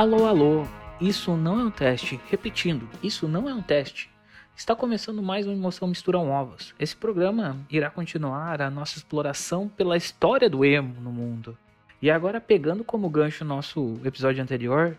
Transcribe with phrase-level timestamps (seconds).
[0.00, 0.66] Alô, alô,
[0.98, 2.18] isso não é um teste.
[2.30, 4.10] Repetindo, isso não é um teste.
[4.56, 6.74] Está começando mais uma Emoção Misturam Ovos.
[6.78, 11.54] Esse programa irá continuar a nossa exploração pela história do emo no mundo.
[12.00, 14.96] E agora, pegando como gancho nosso episódio anterior,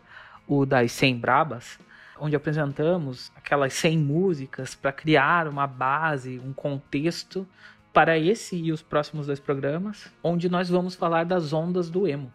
[0.47, 1.79] o das 100 Brabas,
[2.19, 7.47] onde apresentamos aquelas 100 músicas para criar uma base, um contexto
[7.91, 12.31] para esse e os próximos dois programas, onde nós vamos falar das ondas do emo.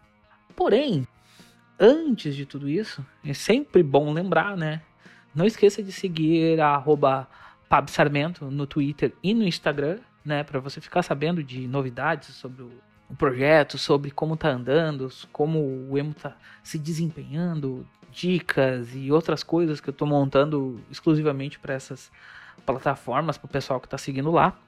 [0.56, 1.06] Porém,
[1.78, 4.82] antes de tudo isso, é sempre bom lembrar, né?
[5.34, 7.28] Não esqueça de seguir a arroba
[8.50, 10.42] no Twitter e no Instagram, né?
[10.42, 12.70] Para você ficar sabendo de novidades sobre o,
[13.10, 15.58] o, projeto, sobre como tá andando, como
[15.90, 21.74] o emo tá se desempenhando, dicas e outras coisas que eu tô montando exclusivamente para
[21.74, 22.10] essas
[22.64, 24.58] plataformas para o pessoal que está seguindo lá.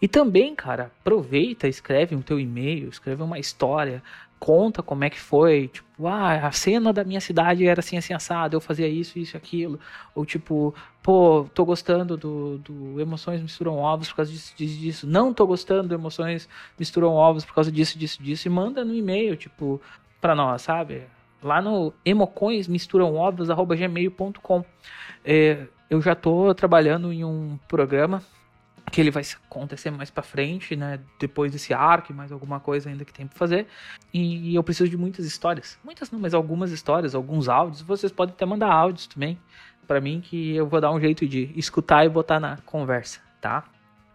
[0.00, 4.02] E também, cara, aproveita, escreve um teu e-mail, escreve uma história,
[4.38, 8.14] conta como é que foi, tipo, ah, a cena da minha cidade era assim, assim,
[8.14, 9.80] assado, eu fazia isso, isso, aquilo,
[10.14, 10.72] ou tipo,
[11.02, 15.46] pô, tô gostando do, do Emoções Misturam Ovos por causa disso, disso, disso, não tô
[15.46, 19.80] gostando do Emoções Misturam Ovos por causa disso, disso, disso, e manda no e-mail, tipo,
[20.20, 21.02] pra nós, sabe?
[21.42, 24.64] Lá no emocõesmisturamovos.gmail.com
[25.24, 28.22] é, Eu já tô trabalhando em um programa
[28.90, 31.00] que ele vai acontecer mais para frente, né?
[31.18, 33.66] Depois desse arco mais alguma coisa ainda que tem para fazer.
[34.12, 35.78] E eu preciso de muitas histórias.
[35.84, 37.82] Muitas não, mas algumas histórias, alguns áudios.
[37.82, 39.38] Vocês podem até mandar áudios também
[39.86, 43.64] para mim que eu vou dar um jeito de escutar e botar na conversa, tá?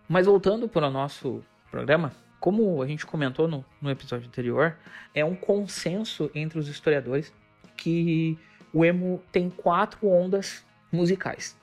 [0.08, 4.78] Mas voltando para o nosso programa, como a gente comentou no, no episódio anterior,
[5.16, 7.34] é um consenso entre os historiadores
[7.76, 8.38] que
[8.72, 11.58] o emo tem quatro ondas musicais.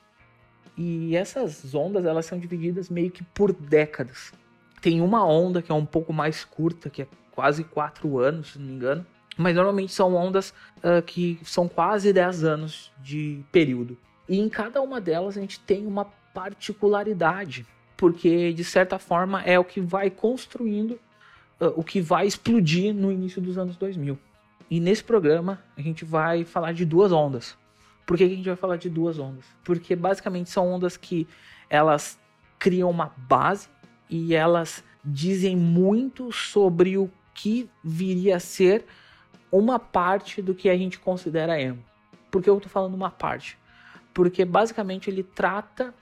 [0.83, 4.33] E essas ondas elas são divididas meio que por décadas.
[4.81, 8.59] Tem uma onda que é um pouco mais curta, que é quase quatro anos, se
[8.59, 9.05] não me engano.
[9.37, 13.95] Mas normalmente são ondas uh, que são quase 10 anos de período.
[14.27, 17.63] E em cada uma delas a gente tem uma particularidade,
[17.95, 20.93] porque de certa forma é o que vai construindo
[21.59, 24.17] uh, o que vai explodir no início dos anos 2000.
[24.67, 27.55] E nesse programa a gente vai falar de duas ondas.
[28.11, 29.45] Por que a gente vai falar de duas ondas?
[29.63, 31.25] Porque basicamente são ondas que
[31.69, 32.19] elas
[32.59, 33.69] criam uma base
[34.09, 38.85] e elas dizem muito sobre o que viria a ser
[39.49, 41.81] uma parte do que a gente considera emo.
[42.29, 43.57] Por que eu tô falando uma parte?
[44.13, 45.95] Porque basicamente ele trata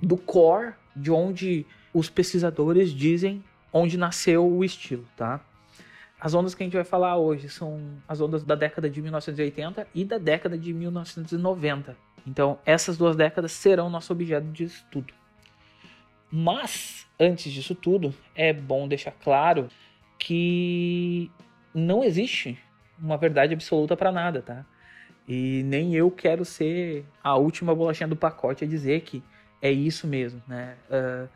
[0.00, 5.44] do core de onde os pesquisadores dizem onde nasceu o estilo, tá?
[6.20, 9.86] As ondas que a gente vai falar hoje são as ondas da década de 1980
[9.94, 11.96] e da década de 1990.
[12.26, 15.14] Então, essas duas décadas serão nosso objeto de estudo.
[16.30, 19.68] Mas, antes disso tudo, é bom deixar claro
[20.18, 21.30] que
[21.74, 22.58] não existe
[22.98, 24.66] uma verdade absoluta para nada, tá?
[25.26, 29.22] E nem eu quero ser a última bolachinha do pacote a dizer que
[29.62, 30.76] é isso mesmo, né?
[30.90, 31.28] Uh,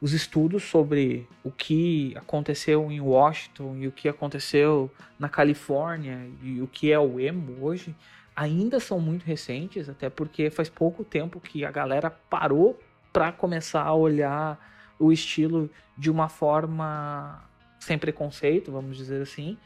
[0.00, 6.60] os estudos sobre o que aconteceu em Washington e o que aconteceu na Califórnia e
[6.60, 7.94] o que é o emo hoje
[8.34, 12.78] ainda são muito recentes, até porque faz pouco tempo que a galera parou
[13.12, 14.58] para começar a olhar
[14.98, 17.42] o estilo de uma forma
[17.78, 19.56] sem preconceito, vamos dizer assim.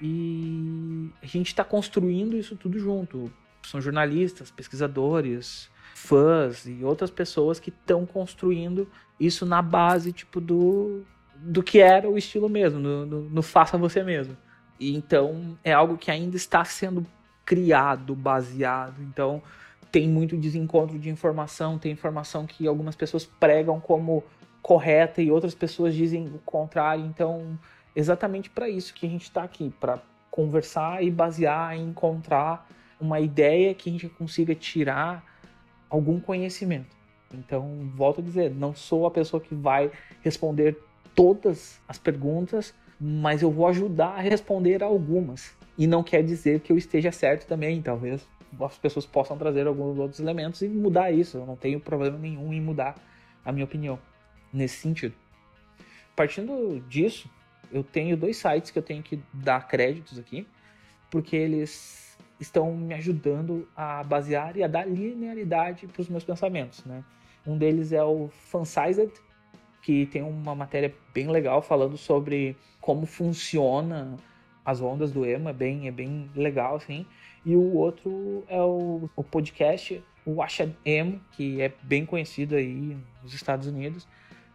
[0.00, 3.30] E a gente está construindo isso tudo junto.
[3.62, 11.04] São jornalistas, pesquisadores, fãs e outras pessoas que estão construindo isso na base tipo do
[11.38, 14.36] do que era o estilo mesmo, no, no, no faça você mesmo.
[14.80, 17.06] E então é algo que ainda está sendo
[17.44, 19.02] criado, baseado.
[19.02, 19.42] Então
[19.92, 24.24] tem muito desencontro de informação, tem informação que algumas pessoas pregam como
[24.60, 27.04] correta e outras pessoas dizem o contrário.
[27.04, 27.58] Então,
[27.94, 30.00] exatamente para isso que a gente está aqui, para
[30.30, 32.68] conversar e basear e encontrar
[33.00, 35.24] uma ideia que a gente consiga tirar
[35.88, 36.95] algum conhecimento.
[37.38, 39.90] Então, volto a dizer, não sou a pessoa que vai
[40.22, 40.78] responder
[41.14, 45.54] todas as perguntas, mas eu vou ajudar a responder algumas.
[45.78, 48.26] E não quer dizer que eu esteja certo também, talvez
[48.60, 51.38] as pessoas possam trazer alguns outros elementos e mudar isso.
[51.38, 52.94] Eu não tenho problema nenhum em mudar
[53.44, 53.98] a minha opinião
[54.52, 55.14] nesse sentido.
[56.14, 57.28] Partindo disso,
[57.70, 60.46] eu tenho dois sites que eu tenho que dar créditos aqui,
[61.10, 66.84] porque eles estão me ajudando a basear e a dar linearidade para os meus pensamentos,
[66.84, 67.04] né?
[67.46, 69.12] Um deles é o Fansized,
[69.82, 74.16] que tem uma matéria bem legal falando sobre como funciona
[74.64, 77.06] as ondas do emo, é bem, é bem legal, assim.
[77.44, 82.96] E o outro é o, o podcast, o Washed Emo, que é bem conhecido aí
[83.22, 84.08] nos Estados Unidos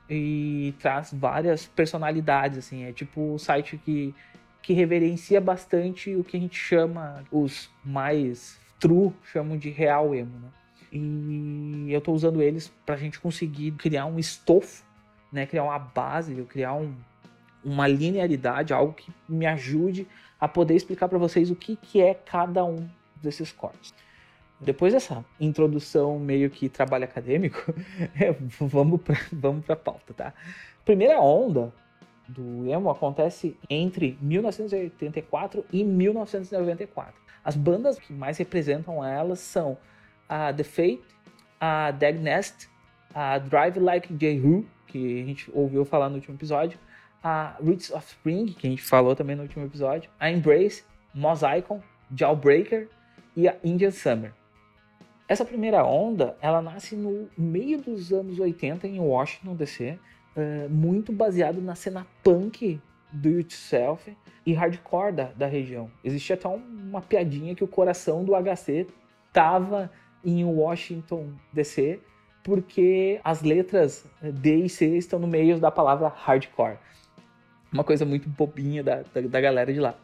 [0.10, 2.84] e traz várias personalidades, assim.
[2.84, 4.14] É tipo o site que
[4.62, 10.38] que reverencia bastante o que a gente chama, os mais true chamam de real emo,
[10.40, 10.50] né?
[10.92, 14.84] E eu estou usando eles para a gente conseguir criar um estofo,
[15.32, 15.46] né?
[15.46, 16.94] Criar uma base, criar um,
[17.64, 20.08] uma linearidade, algo que me ajude
[20.40, 22.90] a poder explicar para vocês o que, que é cada um
[23.22, 23.94] desses cortes.
[24.60, 27.74] Depois dessa introdução meio que trabalho acadêmico,
[28.20, 30.34] é, vamos para vamos a pauta, tá?
[30.84, 31.74] Primeira onda
[32.28, 37.14] do emo acontece entre 1984 e 1994.
[37.44, 39.78] As bandas que mais representam elas são
[40.32, 41.04] a The Fate,
[41.60, 42.70] a Dag Nest,
[43.14, 46.80] a Drive Like Jehu, que a gente ouviu falar no último episódio,
[47.22, 51.42] a Roots of Spring, que a gente falou também no último episódio, a Embrace, Moz
[51.58, 51.82] Icon,
[52.16, 52.88] Jawbreaker
[53.36, 54.34] e a Indian Summer.
[55.28, 60.00] Essa primeira onda, ela nasce no meio dos anos 80 em Washington, D.C.,
[60.36, 62.80] uh, muito baseado na cena punk
[63.12, 65.92] do Yourself e hardcore da, da região.
[66.04, 68.88] Existia até uma piadinha que o coração do HC
[69.34, 69.92] tava
[70.24, 72.00] em Washington DC,
[72.44, 76.78] porque as letras D e C estão no meio da palavra hardcore.
[77.72, 79.96] Uma coisa muito bobinha da, da, da galera de lá.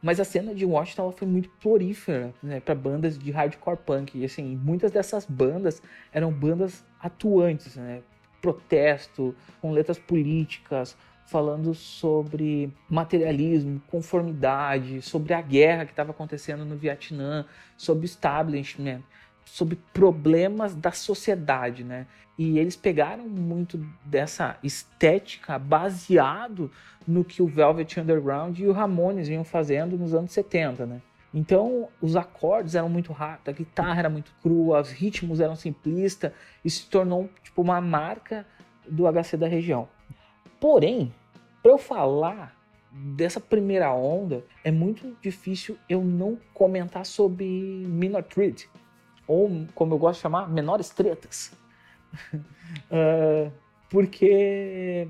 [0.00, 4.16] Mas a cena de Washington ela foi muito prolífera né, para bandas de hardcore punk.
[4.16, 5.82] E assim, muitas dessas bandas
[6.12, 8.02] eram bandas atuantes, né?
[8.40, 16.76] Protesto, com letras políticas, falando sobre materialismo, conformidade, sobre a guerra que estava acontecendo no
[16.76, 17.44] Vietnã,
[17.76, 19.02] sobre establishment,
[19.48, 22.06] sobre problemas da sociedade, né?
[22.38, 26.70] E eles pegaram muito dessa estética baseado
[27.06, 31.02] no que o Velvet Underground e o Ramones vinham fazendo nos anos 70, né?
[31.34, 36.32] Então, os acordes eram muito rápidos, a guitarra era muito crua, os ritmos eram simplistas,
[36.64, 38.46] e se tornou tipo uma marca
[38.88, 39.88] do HC da região.
[40.60, 41.12] Porém,
[41.62, 42.56] para eu falar
[42.90, 48.68] dessa primeira onda, é muito difícil eu não comentar sobre Minor Threat,
[49.28, 51.52] ou como eu gosto de chamar, menores tretas.
[52.90, 53.52] uh,
[53.90, 55.06] porque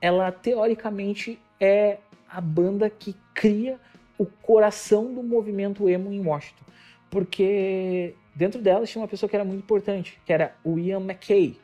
[0.00, 1.98] ela teoricamente é
[2.28, 3.78] a banda que cria
[4.16, 6.64] o coração do movimento emo em Washington.
[7.10, 11.60] Porque dentro dela tinha uma pessoa que era muito importante, que era o Ian McKay.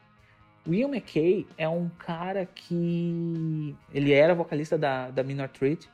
[0.66, 5.88] O Ian McKay é um cara que ele era vocalista da, da Minor Threat.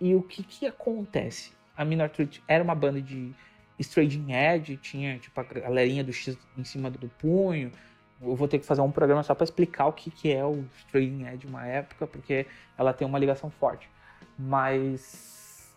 [0.00, 1.52] E o que que acontece?
[1.76, 3.32] A Minor Threat era uma banda de
[3.82, 7.70] Strading Edge, tinha tipo a galerinha do X em cima do punho.
[8.20, 10.64] Eu vou ter que fazer um programa só para explicar o que, que é o
[10.78, 12.46] Strading Edge uma época, porque
[12.78, 13.88] ela tem uma ligação forte.
[14.38, 15.32] Mas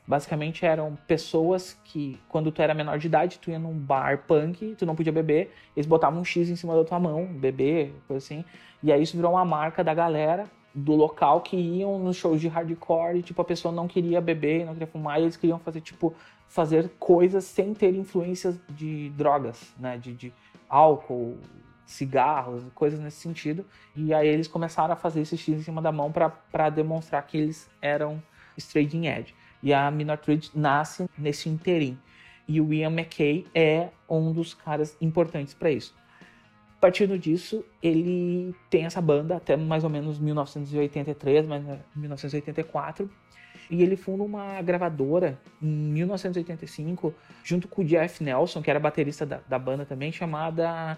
[0.08, 4.76] Basicamente eram pessoas que, quando tu era menor de idade, tu ia num bar punk,
[4.78, 8.24] tu não podia beber, eles botavam um X em cima da tua mão, beber, coisa
[8.24, 8.46] assim.
[8.84, 12.50] E aí isso virou uma marca da galera do local que iam nos shows de
[12.50, 15.80] hardcore e, tipo, a pessoa não queria beber, não queria fumar, e eles queriam fazer,
[15.80, 16.14] tipo,
[16.50, 19.98] fazer coisas sem ter influências de drogas, né?
[19.98, 20.34] De, de
[20.68, 21.38] álcool,
[21.86, 23.66] cigarros, coisas nesse sentido.
[23.96, 27.38] E aí eles começaram a fazer esse X em cima da mão para demonstrar que
[27.38, 28.22] eles eram
[28.58, 29.34] straight edge.
[29.64, 31.98] E a Minotaur nasce nesse interim.
[32.48, 35.96] E o Ian McKay é um dos caras importantes para isso.
[36.86, 41.64] Partindo disso, ele tem essa banda até mais ou menos 1983, mas
[41.96, 43.10] 1984.
[43.72, 47.12] E ele funda uma gravadora em 1985,
[47.44, 50.96] junto com o Jeff Nelson, que era baterista da, da banda também, chamada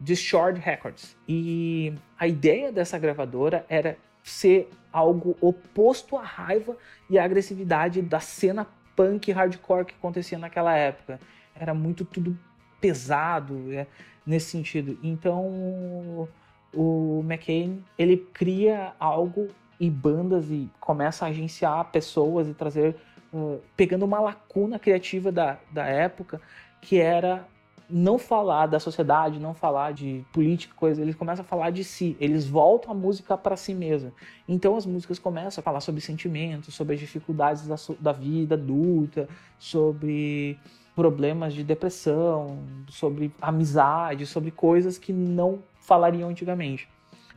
[0.00, 1.14] Discord Records.
[1.28, 6.74] E a ideia dessa gravadora era ser algo oposto à raiva
[7.10, 8.66] e à agressividade da cena
[8.96, 11.20] punk hardcore que acontecia naquela época.
[11.54, 12.34] Era muito tudo
[12.80, 13.86] pesado é,
[14.26, 14.98] nesse sentido.
[15.02, 16.28] Então
[16.74, 19.48] o McCain ele cria algo
[19.78, 22.96] e bandas e começa a agenciar pessoas e trazer
[23.32, 26.40] uh, pegando uma lacuna criativa da, da época
[26.80, 27.46] que era
[27.90, 32.16] não falar da sociedade, não falar de política, coisa, eles começam a falar de si,
[32.18, 34.12] eles voltam a música para si mesma.
[34.48, 39.28] Então as músicas começam a falar sobre sentimentos, sobre as dificuldades da, da vida adulta,
[39.58, 40.58] sobre
[40.94, 42.58] problemas de depressão,
[42.88, 46.88] sobre amizade, sobre coisas que não falariam antigamente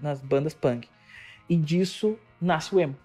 [0.02, 0.88] nas bandas punk.
[1.50, 2.96] E disso nasce o emo.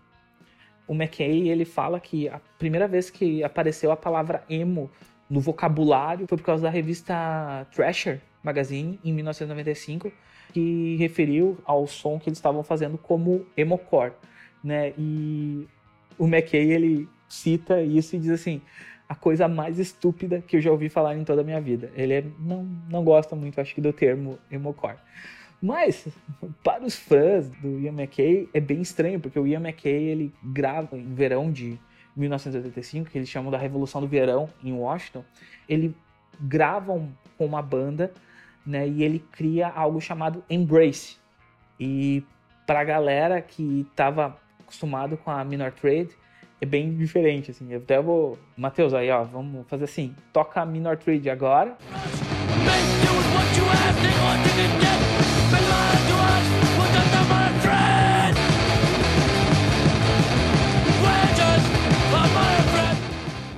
[0.88, 4.90] O McKay, ele fala que a primeira vez que apareceu a palavra emo
[5.28, 10.10] no vocabulário foi por causa da revista Thrasher Magazine, em 1995,
[10.52, 14.12] que referiu ao som que eles estavam fazendo como emocore,
[14.64, 14.92] né?
[14.98, 15.68] E
[16.18, 18.60] o McKay, ele cita isso e diz assim,
[19.10, 21.90] a coisa mais estúpida que eu já ouvi falar em toda a minha vida.
[21.96, 24.98] Ele é, não, não gosta muito, acho que, do termo emocore.
[25.60, 26.06] Mas,
[26.62, 30.96] para os fãs do Ian McKay, é bem estranho, porque o Ian McKay, ele grava
[30.96, 31.76] em verão de
[32.14, 35.24] 1985, que eles chamam da Revolução do Verão em Washington,
[35.68, 35.92] ele
[36.40, 36.92] grava
[37.36, 38.12] com uma banda,
[38.64, 41.16] né, e ele cria algo chamado Embrace.
[41.80, 42.22] E
[42.64, 46.10] para a galera que estava acostumado com a Minor Trade,
[46.60, 47.72] é bem diferente, assim.
[47.72, 48.38] Eu até vou...
[48.56, 50.14] Matheus, aí, ó, vamos fazer assim.
[50.32, 51.76] Toca a Minor Trade agora.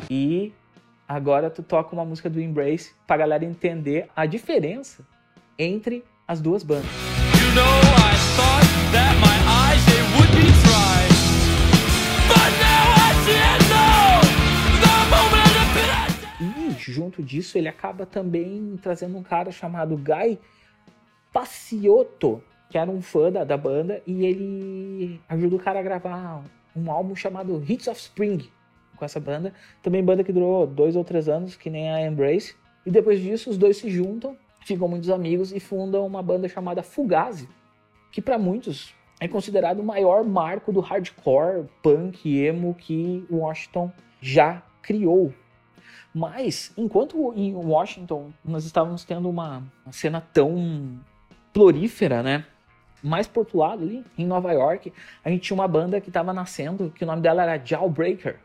[0.09, 0.53] E
[1.09, 5.05] agora tu toca uma música do Embrace pra galera entender a diferença
[5.59, 6.87] entre as duas bandas.
[7.41, 8.02] You know,
[16.91, 20.39] junto disso ele acaba também trazendo um cara chamado Guy
[21.33, 26.45] Paciotto, que era um fã da, da banda, e ele ajuda o cara a gravar
[26.75, 28.51] um álbum chamado Hits of Spring,
[28.97, 29.53] com essa banda.
[29.83, 32.55] Também banda que durou dois ou três anos, que nem a Embrace.
[32.85, 36.83] E depois disso, os dois se juntam, ficam muitos amigos e fundam uma banda chamada
[36.83, 37.49] Fugazi,
[38.11, 44.63] que para muitos é considerado o maior marco do hardcore, punk, emo que Washington já
[44.83, 45.33] criou.
[46.15, 51.01] Mas, enquanto em Washington nós estávamos tendo uma, uma cena tão
[51.53, 52.45] florífera, né?
[53.03, 54.93] Mais por outro lado, ali em Nova York,
[55.25, 58.39] a gente tinha uma banda que estava nascendo, que o nome dela era Jawbreaker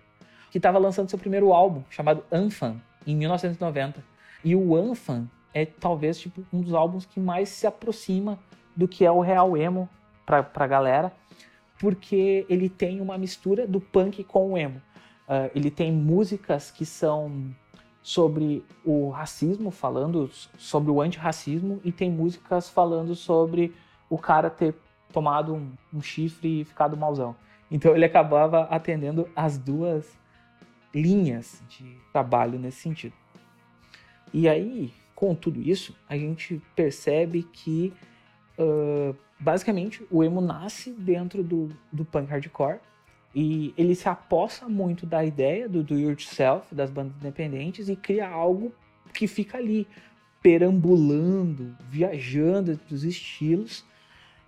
[0.52, 4.04] que estava lançando seu primeiro álbum, chamado Anfan, em 1990.
[4.44, 8.40] E o Anfan é talvez tipo, um dos álbuns que mais se aproxima
[8.76, 9.90] do que é o real emo
[10.26, 11.12] pra, pra galera,
[11.80, 14.82] porque ele tem uma mistura do punk com o emo.
[15.28, 17.54] Uh, ele tem músicas que são
[18.02, 23.76] sobre o racismo, falando sobre o antirracismo, e tem músicas falando sobre
[24.10, 24.74] o cara ter
[25.12, 27.36] tomado um, um chifre e ficado mauzão.
[27.70, 30.18] Então ele acabava atendendo as duas
[30.94, 33.14] linhas de trabalho nesse sentido.
[34.34, 37.94] E aí, com tudo isso, a gente percebe que
[38.58, 42.80] uh, basicamente o emo nasce dentro do, do punk hardcore
[43.36, 48.28] e ele se aposta muito da ideia do do yourself das bandas independentes e cria
[48.28, 48.74] algo
[49.14, 49.88] que fica ali
[50.42, 53.86] perambulando, viajando entre os estilos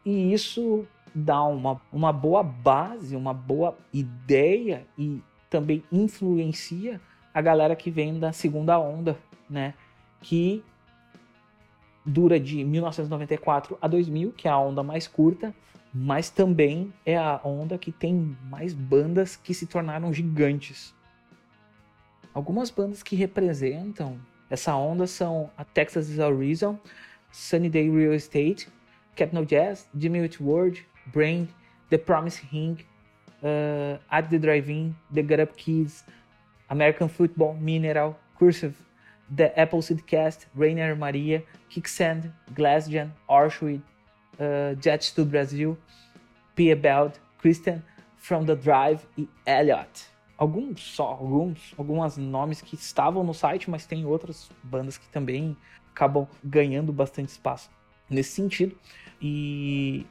[0.06, 7.02] e isso dá uma, uma boa base, uma boa ideia e também influencia
[7.34, 9.18] a galera que vem da segunda onda,
[9.50, 9.74] né?
[10.22, 10.64] Que
[12.06, 15.54] dura de 1994 a 2000, que é a onda mais curta,
[15.94, 20.94] mas também é a onda que tem mais bandas que se tornaram gigantes.
[22.34, 24.20] Algumas bandas que representam
[24.50, 26.80] essa onda são a Texas is a Reason,
[27.32, 28.68] Sunny Day Real Estate,
[29.16, 31.48] Capitol Jazz, Jimmy Whitworth, Brain,
[31.90, 32.78] The Promise Ring,
[33.44, 36.04] uh, At the Drive-In, The Get Up Kids,
[36.70, 38.76] American Football, Mineral, Cursive,
[39.36, 43.82] The Appleseed Cast, Rainer Maria, Kicksand, Glassgen, Auschwitz,
[44.40, 45.78] uh, to Brasil,
[46.56, 47.82] Pia Belt, Christian,
[48.18, 50.08] From the Drive e Elliot.
[50.38, 55.56] Alguns só, alguns, alguns nomes que estavam no site, mas tem outras bandas que também
[55.92, 57.70] acabam ganhando bastante espaço
[58.10, 58.76] nesse sentido.
[59.22, 60.06] E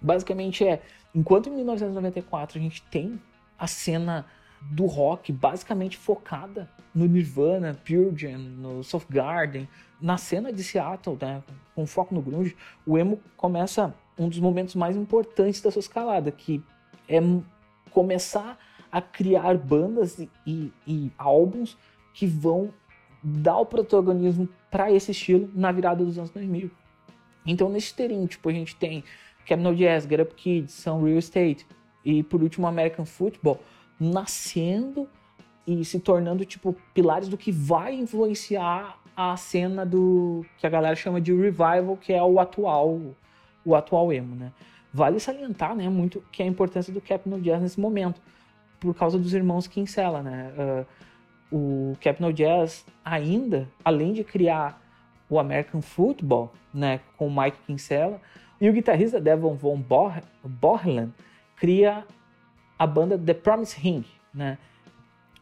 [0.00, 0.82] basicamente é
[1.14, 3.20] Enquanto em 1994 a gente tem
[3.56, 4.26] a cena
[4.70, 9.68] do rock basicamente focada no Nirvana, Pure Jam, no Softgarden,
[10.00, 11.42] na cena de Seattle, né,
[11.74, 12.56] com foco no grunge,
[12.86, 16.62] o emo começa um dos momentos mais importantes da sua escalada, que
[17.08, 17.18] é
[17.90, 18.58] começar
[18.90, 21.76] a criar bandas e, e, e álbuns
[22.12, 22.72] que vão
[23.22, 26.70] dar o protagonismo para esse estilo na virada dos anos 2000.
[27.46, 29.02] Então, nesse estereótipo, tipo, a gente tem
[29.46, 31.66] Capital Jazz, Get Up Kids, são Real Estate
[32.04, 33.60] e por último American Football
[33.98, 35.08] nascendo
[35.66, 40.96] e se tornando tipo pilares do que vai influenciar a cena do que a galera
[40.96, 43.14] chama de revival, que é o atual
[43.64, 44.52] o atual emo, né?
[44.92, 48.20] Vale salientar, né, muito que a importância do Capital Jazz nesse momento,
[48.78, 50.52] por causa dos irmãos Kinsella, né?
[51.50, 54.80] Uh, o Capital Jazz ainda, além de criar
[55.28, 58.20] o American Football, né, com o Mike Kinsella,
[58.60, 59.82] e o guitarrista Devon Von
[60.44, 61.12] Borland
[61.56, 62.04] cria
[62.78, 64.58] a banda The Promise Ring, né?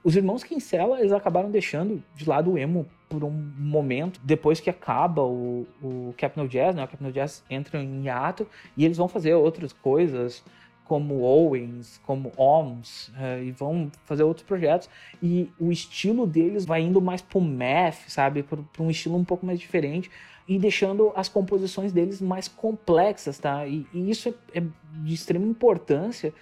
[0.05, 4.69] Os irmãos Kinsella, eles acabaram deixando de lado o emo por um momento, depois que
[4.69, 6.15] acaba o, o
[6.49, 6.83] Jazz, né?
[6.83, 8.47] O Capitol Jazz entra em hiato
[8.77, 10.43] e eles vão fazer outras coisas,
[10.85, 14.91] como Owens, como OMS, uh, e vão fazer outros projetos.
[15.23, 18.43] E o estilo deles vai indo mais pro math, sabe?
[18.43, 20.11] Para um estilo um pouco mais diferente
[20.49, 23.67] e deixando as composições deles mais complexas, tá?
[23.67, 24.65] E, e isso é, é,
[25.05, 26.35] de extrema importância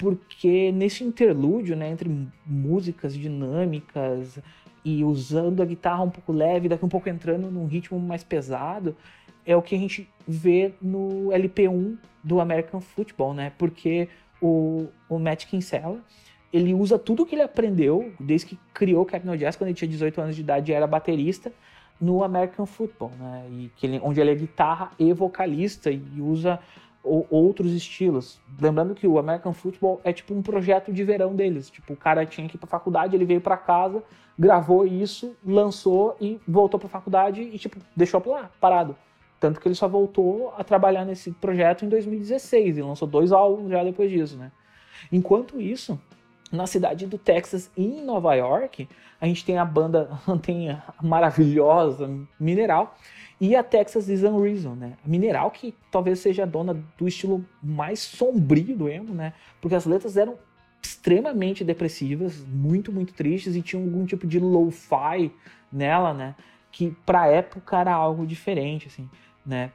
[0.00, 2.08] porque nesse interlúdio, né, entre
[2.46, 4.38] músicas dinâmicas
[4.82, 8.96] e usando a guitarra um pouco leve, daqui um pouco entrando num ritmo mais pesado,
[9.44, 13.52] é o que a gente vê no LP1 do American Football, né?
[13.58, 14.08] Porque
[14.40, 16.00] o, o Matt Kinsella,
[16.50, 19.88] ele usa tudo que ele aprendeu desde que criou o Capno Jazz quando ele tinha
[19.88, 21.52] 18 anos de idade e era baterista
[22.00, 23.46] no American Football, né?
[23.50, 26.58] E que ele, onde ele é guitarra e vocalista e usa
[27.02, 28.40] o, outros estilos.
[28.60, 31.70] Lembrando que o American Football é tipo um projeto de verão deles.
[31.70, 34.02] Tipo, o cara tinha que ir pra faculdade, ele veio para casa,
[34.38, 38.96] gravou isso, lançou e voltou pra faculdade e tipo, deixou lá, parado.
[39.38, 43.70] Tanto que ele só voltou a trabalhar nesse projeto em 2016 e lançou dois álbuns
[43.70, 44.52] já depois disso, né?
[45.10, 45.98] Enquanto isso,
[46.50, 48.88] na cidade do Texas em Nova York,
[49.20, 50.10] a gente tem a banda
[50.42, 52.96] tem a maravilhosa Mineral
[53.40, 54.94] e a Texas is Unreason, né?
[55.04, 59.32] Mineral que talvez seja dona do estilo mais sombrio do emo, né?
[59.60, 60.36] Porque as letras eram
[60.82, 65.32] extremamente depressivas, muito, muito tristes e tinham algum tipo de lo-fi
[65.72, 66.34] nela, né?
[66.70, 69.08] Que pra época era algo diferente, assim,
[69.44, 69.72] né?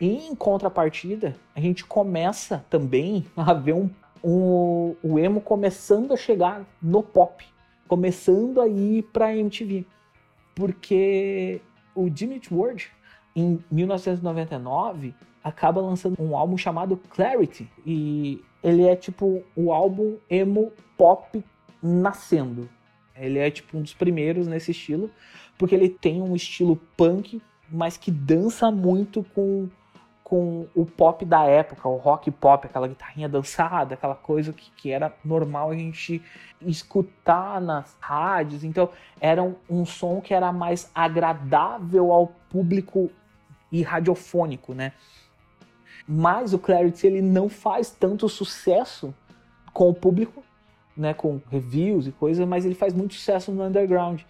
[0.00, 3.90] E em contrapartida, a gente começa também a ver um
[4.22, 7.44] o, o emo começando a chegar no pop,
[7.86, 9.86] começando a ir para MTV,
[10.54, 11.60] porque
[11.94, 12.90] o Jimmy Ward
[13.34, 20.72] em 1999 acaba lançando um álbum chamado Clarity e ele é tipo o álbum emo
[20.96, 21.42] pop
[21.82, 22.68] nascendo.
[23.16, 25.10] Ele é tipo um dos primeiros nesse estilo,
[25.56, 29.68] porque ele tem um estilo punk, mas que dança muito com
[30.28, 34.90] com o pop da época, o rock pop, aquela guitarrinha dançada, aquela coisa que, que
[34.90, 36.22] era normal a gente
[36.60, 38.62] escutar nas rádios.
[38.62, 43.10] Então, era um, um som que era mais agradável ao público
[43.72, 44.92] e radiofônico, né?
[46.06, 49.14] Mas o Clarity ele não faz tanto sucesso
[49.72, 50.44] com o público,
[50.94, 54.20] né, com reviews e coisas, mas ele faz muito sucesso no underground.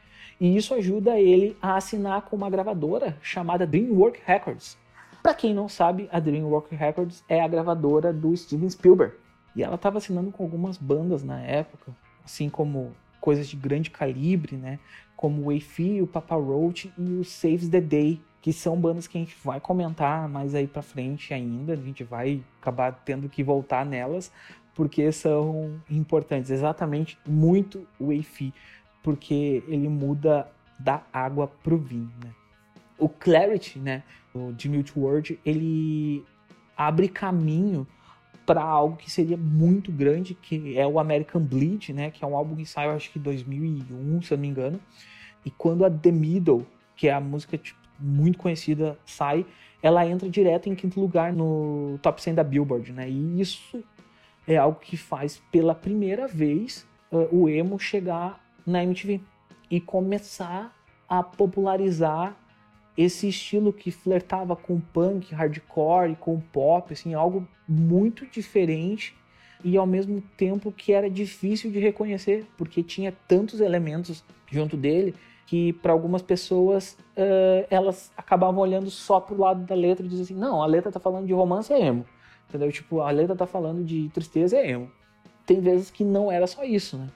[0.40, 4.78] E isso ajuda ele a assinar com uma gravadora chamada DreamWorks Records
[5.22, 9.14] para quem não sabe, a DreamWorks Records é a gravadora do Steven Spielberg.
[9.54, 11.92] E ela estava assinando com algumas bandas na época,
[12.24, 14.78] assim como coisas de grande calibre, né?
[15.16, 19.18] Como o Eiffel, o Papa Roach e o Saves the Day, que são bandas que
[19.18, 21.72] a gente vai comentar mais aí para frente ainda.
[21.72, 24.30] A gente vai acabar tendo que voltar nelas,
[24.74, 26.50] porque são importantes.
[26.50, 28.52] Exatamente muito o Eiffel,
[29.02, 32.30] porque ele muda da água pro vinho, né?
[32.98, 34.02] O Clarity, né?
[34.54, 36.24] de Mute ele
[36.76, 37.86] abre caminho
[38.46, 42.34] para algo que seria muito grande, que é o American Bleed, né, que é um
[42.36, 44.80] álbum que saiu acho que em 2001, se eu não me engano.
[45.44, 49.44] E quando a The Middle, que é a música tipo, muito conhecida, sai,
[49.82, 53.08] ela entra direto em quinto lugar no top 100 da Billboard, né?
[53.08, 53.84] E isso
[54.46, 59.20] é algo que faz pela primeira vez uh, o emo chegar na MTV
[59.70, 60.74] e começar
[61.08, 62.34] a popularizar
[62.98, 69.16] esse estilo que flertava com punk, hardcore, com pop, assim, algo muito diferente
[69.62, 75.14] e ao mesmo tempo que era difícil de reconhecer, porque tinha tantos elementos junto dele
[75.46, 80.24] que para algumas pessoas uh, elas acabavam olhando só pro lado da letra e diziam
[80.24, 82.04] assim, não, a letra tá falando de romance é emo,
[82.48, 82.72] entendeu?
[82.72, 84.90] Tipo, a letra tá falando de tristeza é emo.
[85.46, 87.06] Tem vezes que não era só isso, né?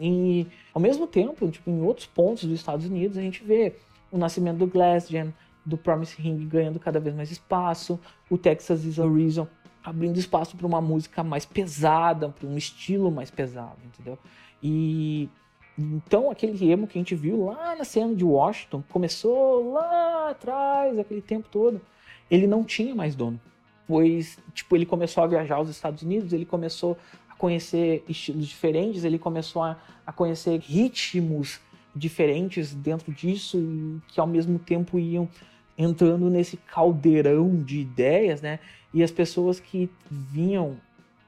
[0.00, 3.74] E ao mesmo tempo, tipo, em outros pontos dos Estados Unidos a gente vê
[4.10, 5.32] o nascimento do Glass Jam,
[5.64, 7.98] do Promise Ring ganhando cada vez mais espaço,
[8.30, 9.46] o Texas is a Reason
[9.82, 14.18] abrindo espaço para uma música mais pesada, para um estilo mais pesado, entendeu?
[14.62, 15.28] E
[15.78, 20.98] então aquele emo que a gente viu lá na cena de Washington começou lá atrás,
[20.98, 21.80] aquele tempo todo,
[22.30, 23.40] ele não tinha mais dono.
[23.86, 26.98] Pois, tipo, ele começou a viajar aos Estados Unidos, ele começou
[27.30, 31.60] a conhecer estilos diferentes, ele começou a, a conhecer ritmos
[31.96, 35.28] diferentes dentro disso e que ao mesmo tempo iam
[35.78, 38.58] entrando nesse caldeirão de ideias, né?
[38.92, 40.76] E as pessoas que vinham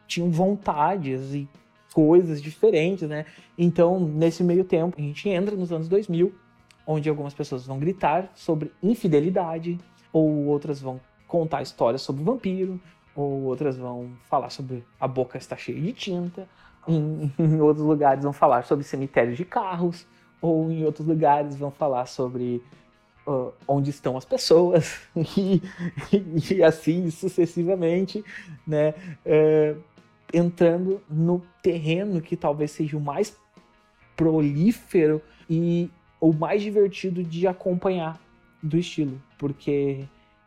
[0.06, 1.48] tinham vontades e
[1.92, 3.26] coisas diferentes, né?
[3.56, 6.32] Então, nesse meio tempo, a gente entra nos anos 2000,
[6.86, 9.78] onde algumas pessoas vão gritar sobre infidelidade,
[10.12, 12.80] ou outras vão contar histórias sobre vampiro,
[13.14, 16.48] ou outras vão falar sobre a boca está cheia de tinta,
[16.86, 20.06] em, em outros lugares vão falar sobre cemitérios de carros,
[20.40, 22.62] ou em outros lugares vão falar sobre
[23.26, 25.00] uh, onde estão as pessoas
[25.36, 25.62] e,
[26.50, 28.24] e, assim sucessivamente,
[28.66, 28.94] né?
[29.24, 29.80] Uh,
[30.32, 33.36] entrando no terreno que talvez seja o mais
[34.14, 38.20] prolífero e o mais divertido de acompanhar
[38.62, 40.04] do estilo, porque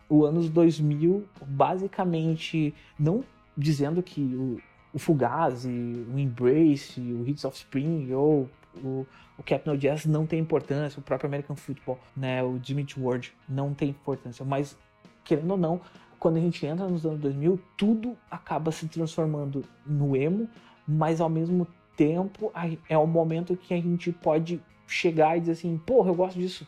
[0.08, 3.24] o anos 2000 basicamente não
[3.58, 4.60] dizendo que o
[4.94, 5.70] o Fugazi,
[6.14, 9.06] o Embrace, o Hits of Spring ou o,
[9.38, 13.74] o Captain Jazz não tem importância, o próprio American Football, né, o Jimmy Ward não
[13.74, 14.78] tem importância, mas
[15.24, 15.82] querendo ou não,
[16.20, 20.48] quando a gente entra nos anos 2000, tudo acaba se transformando no emo,
[20.88, 22.52] mas ao mesmo tempo
[22.88, 26.68] é o momento que a gente pode chegar e dizer assim, porra, eu gosto disso.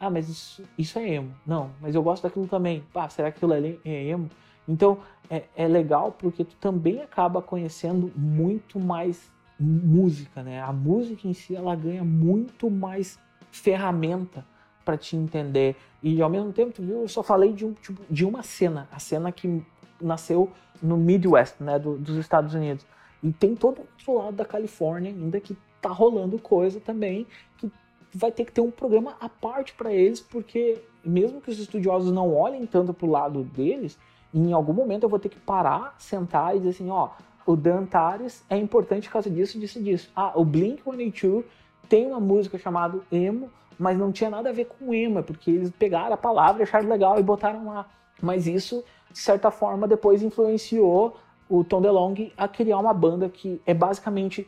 [0.00, 1.34] Ah, mas isso, isso é emo.
[1.46, 2.84] Não, mas eu gosto daquilo também.
[2.92, 4.30] Pá, será que aquilo é, é emo?
[4.66, 4.98] Então
[5.28, 10.60] é, é legal porque tu também acaba conhecendo muito mais música, né?
[10.60, 13.18] A música em si ela ganha muito mais
[13.50, 14.44] ferramenta
[14.84, 15.76] para te entender.
[16.02, 18.98] E ao mesmo tempo, viu, eu só falei de, um, tipo, de uma cena, a
[18.98, 19.62] cena que
[20.00, 22.86] nasceu no Midwest, né, do, dos Estados Unidos.
[23.22, 27.70] E tem todo outro lado da Califórnia ainda que tá rolando coisa também que
[28.14, 32.12] vai ter que ter um programa à parte para eles, porque mesmo que os estudiosos
[32.12, 33.98] não olhem tanto pro lado deles,
[34.32, 37.10] em algum momento eu vou ter que parar, sentar e dizer assim, ó,
[37.48, 40.10] o Dantares é importante por causa disso, disso, disso.
[40.14, 41.44] Ah, o Blink-182
[41.88, 45.50] tem uma música chamada Emo, mas não tinha nada a ver com emo, é porque
[45.50, 47.88] eles pegaram a palavra, acharam legal e botaram lá.
[48.20, 51.16] Mas isso, de certa forma, depois influenciou
[51.48, 54.46] o Tom DeLonge a criar uma banda que é basicamente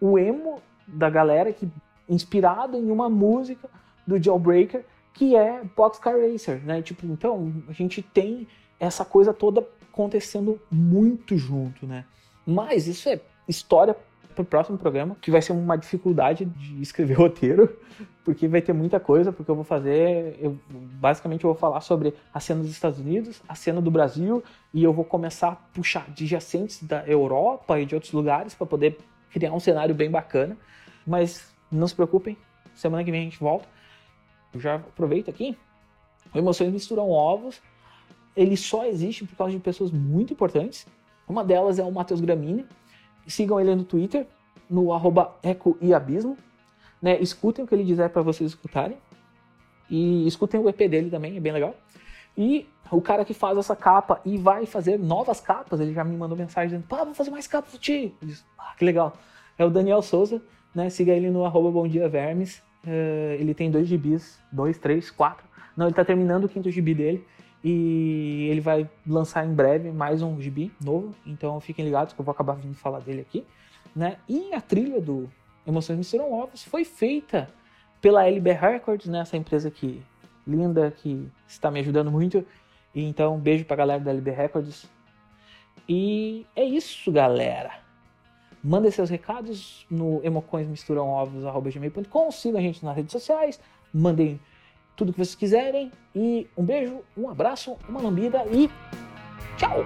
[0.00, 1.68] o emo da galera, que
[2.08, 3.68] inspirado em uma música
[4.04, 4.84] do Jawbreaker,
[5.14, 6.82] que é Boxcar Racer, né?
[6.82, 8.48] Tipo, então, a gente tem
[8.80, 12.04] essa coisa toda acontecendo muito junto, né?
[12.50, 13.96] Mas isso é história
[14.34, 17.78] para o próximo programa, que vai ser uma dificuldade de escrever roteiro,
[18.24, 22.12] porque vai ter muita coisa, porque eu vou fazer, eu, basicamente eu vou falar sobre
[22.34, 24.42] a cena dos Estados Unidos, a cena do Brasil,
[24.74, 28.98] e eu vou começar a puxar adjacentes da Europa e de outros lugares para poder
[29.30, 30.56] criar um cenário bem bacana.
[31.06, 32.36] Mas não se preocupem,
[32.74, 33.68] semana que vem a gente volta.
[34.52, 35.56] Eu já aproveito aqui.
[36.34, 37.62] O Emoções Misturam Ovos,
[38.36, 40.86] ele só existe por causa de pessoas muito importantes.
[41.30, 42.66] Uma delas é o Matheus Gramini.
[43.24, 44.26] Sigam ele no Twitter,
[44.68, 46.36] no arroba Eco e Abismo.
[47.00, 47.20] Né?
[47.20, 48.98] Escutem o que ele dizer para vocês escutarem.
[49.88, 51.74] E escutem o EP dele também, é bem legal.
[52.36, 56.16] E o cara que faz essa capa e vai fazer novas capas, ele já me
[56.16, 58.12] mandou mensagem dizendo: pá, vou fazer mais capas tio.
[58.20, 59.16] Disse, ah, que legal.
[59.56, 60.42] É o Daniel Souza,
[60.74, 60.90] né?
[60.90, 62.58] Siga ele no arroba Bom Dia Vermes.
[62.84, 65.44] Uh, ele tem dois gibis, dois, três, quatro.
[65.76, 67.24] Não, ele tá terminando o quinto gibi dele.
[67.62, 71.14] E ele vai lançar em breve mais um gibi novo.
[71.26, 73.44] Então fiquem ligados que eu vou acabar vindo falar dele aqui.
[73.94, 74.16] Né?
[74.28, 75.30] E a trilha do
[75.66, 77.48] Emoções Misturam Ovos foi feita
[78.00, 79.20] pela LB Records, né?
[79.20, 80.02] essa empresa que
[80.46, 82.44] linda, que está me ajudando muito.
[82.94, 84.88] E então, um beijo pra galera da LB Records.
[85.88, 87.78] E é isso, galera.
[88.62, 92.30] Mandem seus recados no emocõesmisturamovos.com.
[92.30, 93.60] Sigam a gente nas redes sociais.
[93.92, 94.40] Mandem
[95.00, 95.90] tudo que vocês quiserem.
[96.14, 98.70] E um beijo, um abraço, uma lambida e
[99.56, 99.82] tchau!